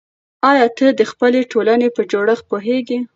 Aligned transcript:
آیا 0.51 0.67
ته 0.77 0.87
د 0.99 1.01
خپلې 1.11 1.39
ټولنې 1.51 1.87
په 1.95 2.01
جوړښت 2.11 2.43
پوهېږې؟ 2.51 2.99